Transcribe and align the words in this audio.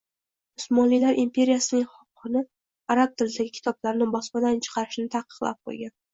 Usmonlilar 0.59 1.19
imperiyasining 1.23 1.85
xoqoni 1.97 2.41
arab 2.95 3.15
tilidagi 3.23 3.55
kitoblarni 3.59 4.09
bosmadan 4.17 4.61
chiqarishni 4.69 5.09
taqiqlab 5.19 5.63
qoʻygan. 5.71 5.97